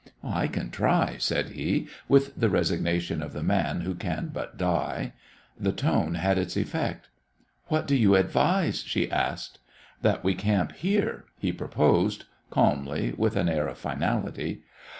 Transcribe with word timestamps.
"I 0.23 0.47
can 0.47 0.71
try," 0.71 1.17
said 1.19 1.49
he, 1.49 1.87
with 2.09 2.35
the 2.35 2.49
resignation 2.49 3.21
of 3.21 3.33
the 3.33 3.43
man 3.43 3.81
who 3.81 3.93
can 3.93 4.31
but 4.33 4.57
die. 4.57 5.13
The 5.59 5.71
tone 5.71 6.15
had 6.15 6.39
its 6.39 6.57
effect. 6.57 7.07
"What 7.67 7.85
do 7.85 7.95
you 7.95 8.15
advise?" 8.15 8.79
she 8.81 9.11
asked. 9.11 9.59
"That 10.01 10.23
we 10.23 10.33
camp 10.33 10.71
here," 10.71 11.25
he 11.37 11.51
proposed, 11.53 12.25
calmly, 12.49 13.13
with 13.15 13.35
an 13.35 13.47
air 13.47 13.67
of 13.67 13.77
finality. 13.77 14.63